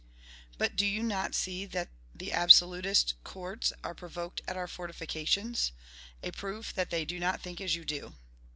[0.57, 5.73] "But do you not see that the absolutist courts are provoked at our fortifications?
[6.23, 8.15] a proof that they do not think as you do."